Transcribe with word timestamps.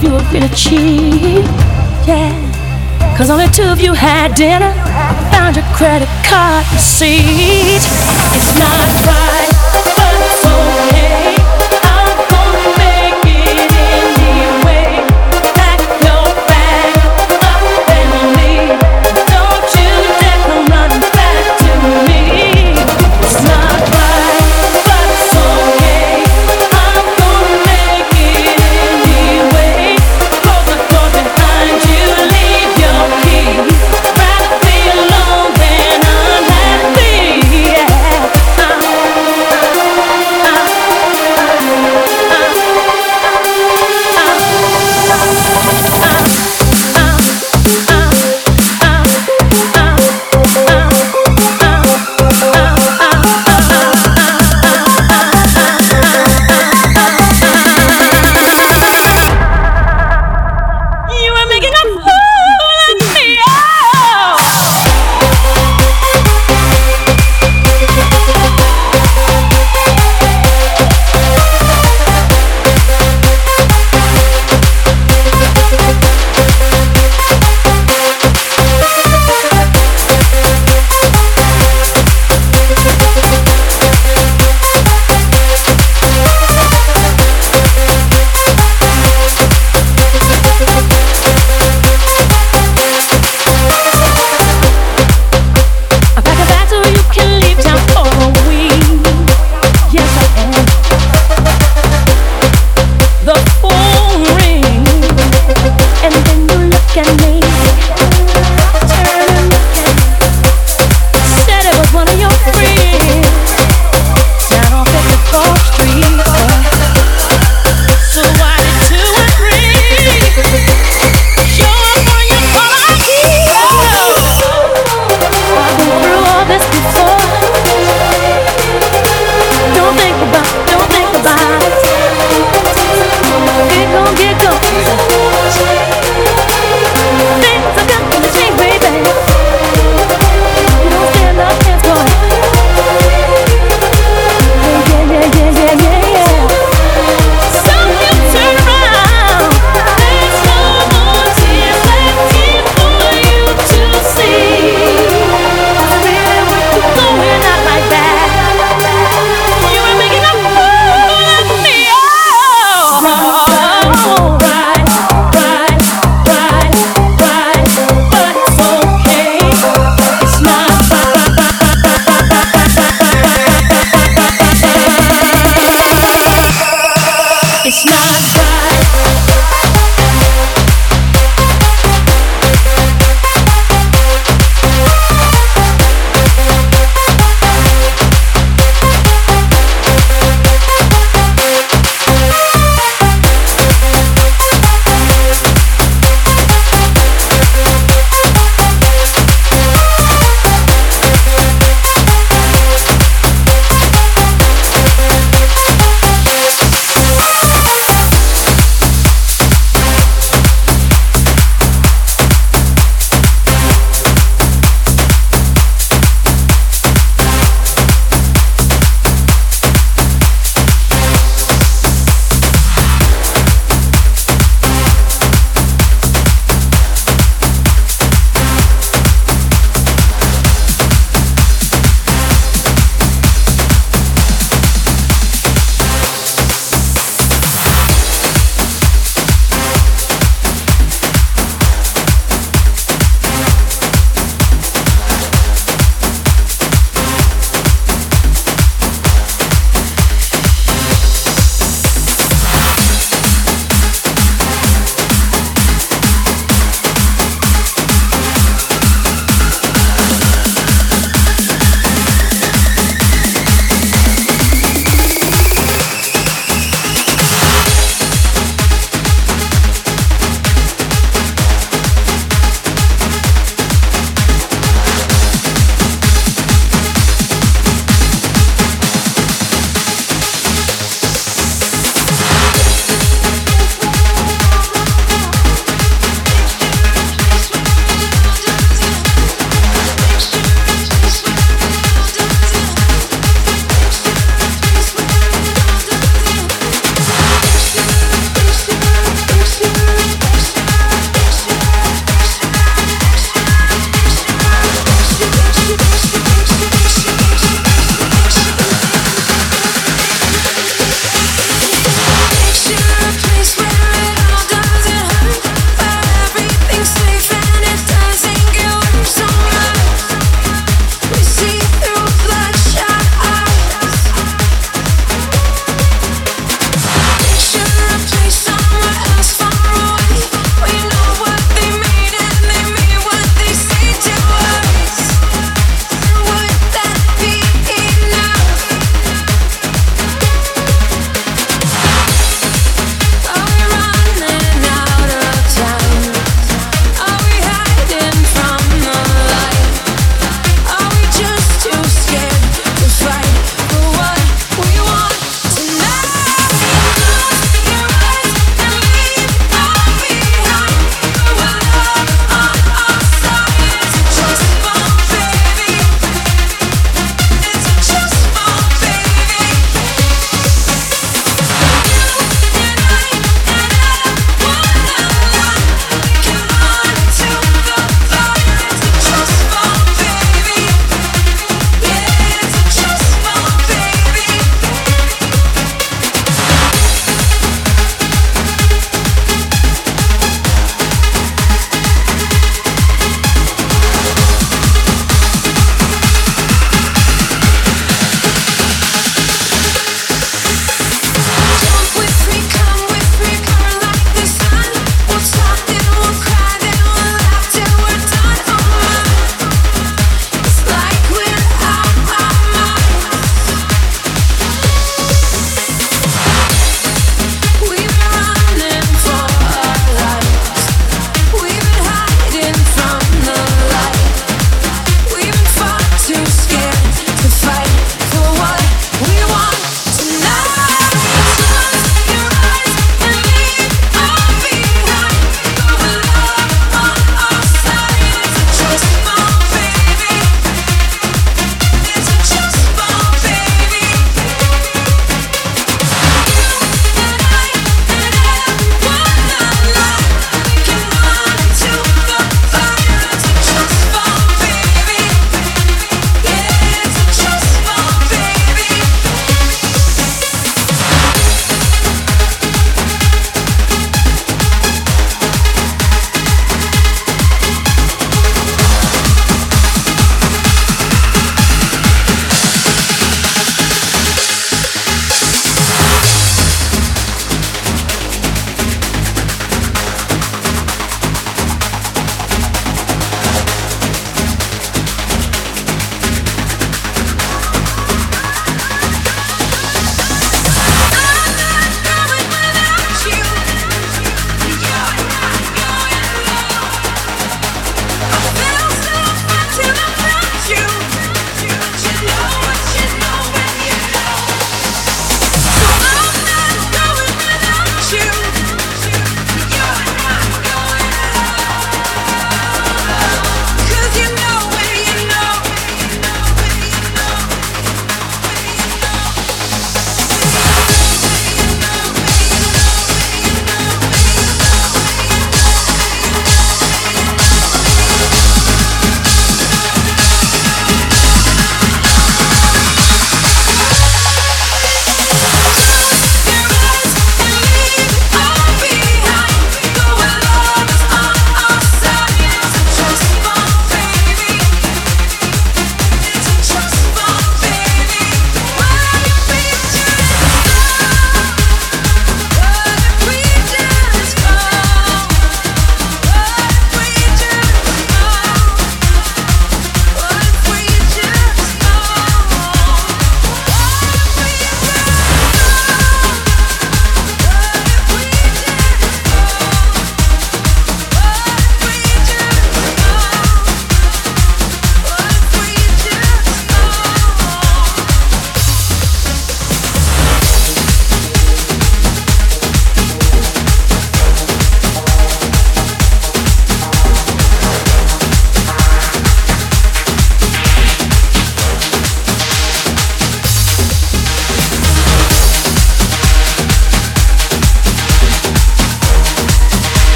of 0.00 0.04
you 0.04 0.12
were 0.12 0.32
really 0.32 0.48
cheap. 0.54 1.44
Yeah, 2.06 2.32
cause 3.16 3.30
only 3.30 3.48
two 3.48 3.64
of 3.64 3.80
you 3.80 3.92
had 3.92 4.34
dinner. 4.34 4.72
I 4.76 5.30
Found 5.32 5.56
your 5.56 5.64
credit 5.74 6.08
card 6.24 6.64
receipt. 6.72 7.82
It's 8.32 8.52
not 8.58 8.88
right, 9.06 9.49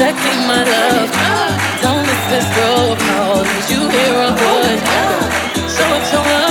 protecting 0.00 0.46
my 0.46 0.64
love. 0.64 1.10
Don't 1.82 2.00
miss 2.06 2.24
this 2.32 2.48
call. 2.56 2.96
no, 2.96 3.44
you 3.68 3.86
hear 3.90 4.14
a 4.14 4.30
word. 4.32 4.80
Show 5.68 5.94
it 5.94 6.12
your. 6.12 6.49